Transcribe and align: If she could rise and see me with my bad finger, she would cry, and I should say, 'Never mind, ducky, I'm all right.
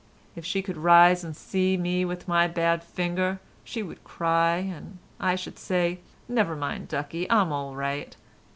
If 0.35 0.43
she 0.47 0.63
could 0.63 0.77
rise 0.77 1.23
and 1.23 1.37
see 1.37 1.77
me 1.77 2.05
with 2.05 2.27
my 2.27 2.47
bad 2.47 2.83
finger, 2.83 3.39
she 3.63 3.83
would 3.83 4.03
cry, 4.03 4.55
and 4.55 4.97
I 5.19 5.35
should 5.35 5.59
say, 5.59 5.99
'Never 6.27 6.55
mind, 6.55 6.87
ducky, 6.87 7.29
I'm 7.29 7.51
all 7.51 7.75
right. 7.75 8.15